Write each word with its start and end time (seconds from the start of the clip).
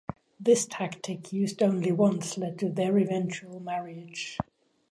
This 0.39 0.65
tactic, 0.65 1.31
used 1.31 1.61
only 1.61 1.91
once, 1.91 2.35
led 2.35 2.57
to 2.57 2.69
their 2.69 2.97
eventual 2.97 3.59
marriage. 3.59 4.35